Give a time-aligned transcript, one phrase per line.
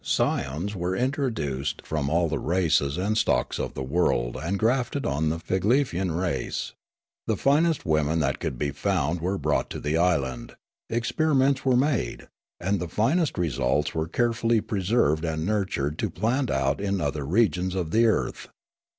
[0.03, 5.05] Scions were intro duced from all the races and stocks of the world and grafted
[5.05, 6.73] on the Figlefian race.
[7.27, 10.55] The finest women that could be found were brought to the island,
[10.91, 12.27] experi ments were made,
[12.59, 17.75] and the finest results were carefully preserved and nurtured to plant out in other regions
[17.75, 18.47] of the earth.